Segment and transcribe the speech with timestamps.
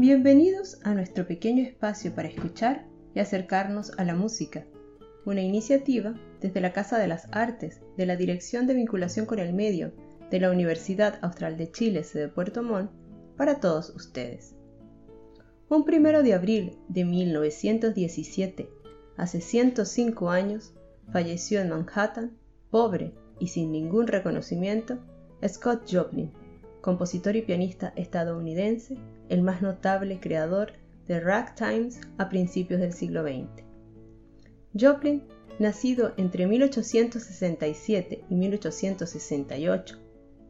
[0.00, 4.64] Bienvenidos a nuestro pequeño espacio para escuchar y acercarnos a la música,
[5.26, 9.52] una iniciativa desde la Casa de las Artes de la Dirección de Vinculación con el
[9.52, 9.92] Medio
[10.30, 12.90] de la Universidad Austral de Chile, sede Puerto Montt,
[13.36, 14.54] para todos ustedes.
[15.68, 18.70] Un primero de abril de 1917,
[19.18, 20.72] hace 105 años,
[21.12, 22.38] falleció en Manhattan,
[22.70, 24.96] pobre y sin ningún reconocimiento,
[25.46, 26.32] Scott Joplin,
[26.80, 28.96] compositor y pianista estadounidense,
[29.28, 30.72] el más notable creador
[31.06, 33.64] de ragtimes a principios del siglo XX.
[34.78, 35.24] Joplin,
[35.58, 39.98] nacido entre 1867 y 1868,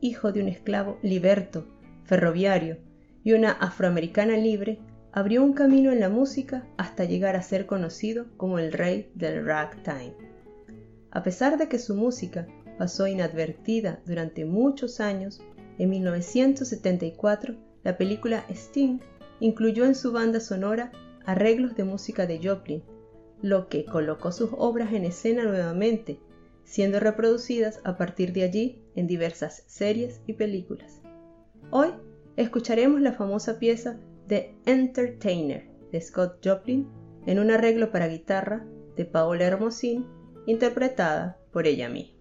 [0.00, 1.66] hijo de un esclavo liberto,
[2.04, 2.78] ferroviario
[3.24, 4.78] y una afroamericana libre,
[5.12, 9.44] abrió un camino en la música hasta llegar a ser conocido como el rey del
[9.44, 10.14] ragtime.
[11.10, 15.40] A pesar de que su música pasó inadvertida durante muchos años,
[15.78, 18.98] en 1974 la película Sting
[19.40, 20.92] incluyó en su banda sonora
[21.24, 22.82] arreglos de música de Joplin,
[23.42, 26.20] lo que colocó sus obras en escena nuevamente,
[26.64, 31.00] siendo reproducidas a partir de allí en diversas series y películas.
[31.70, 31.90] Hoy
[32.36, 36.88] escucharemos la famosa pieza The Entertainer de Scott Joplin
[37.26, 40.06] en un arreglo para guitarra de Paola Hermosín,
[40.46, 42.17] interpretada por ella misma.